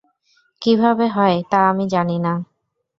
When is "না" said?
2.19-2.33